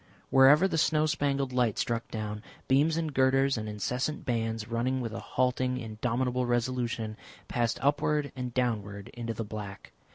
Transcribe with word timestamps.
Wherever 0.31 0.67
the 0.67 0.79
snow 0.79 1.05
spangled 1.05 1.53
light 1.53 1.77
struck 1.77 2.09
down, 2.09 2.41
beams 2.67 2.97
and 2.97 3.13
girders, 3.13 3.55
and 3.55 3.69
incessant 3.69 4.25
bands 4.25 4.67
running 4.67 4.99
with 4.99 5.13
a 5.13 5.19
halting, 5.19 5.77
indomitable 5.77 6.47
resolution, 6.47 7.15
passed 7.47 7.77
upward 7.83 8.31
and 8.35 8.51
downward 8.51 9.09
into 9.09 9.35
the 9.35 9.43
black. 9.45 9.91